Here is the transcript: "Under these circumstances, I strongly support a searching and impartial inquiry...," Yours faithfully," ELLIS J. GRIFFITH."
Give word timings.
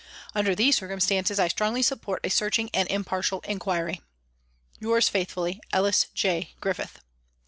"Under 0.33 0.55
these 0.55 0.77
circumstances, 0.77 1.37
I 1.37 1.47
strongly 1.47 1.83
support 1.83 2.21
a 2.25 2.29
searching 2.31 2.71
and 2.73 2.89
impartial 2.89 3.41
inquiry...," 3.41 4.01
Yours 4.81 5.07
faithfully," 5.09 5.61
ELLIS 5.73 6.07
J. 6.15 6.55
GRIFFITH." 6.59 6.97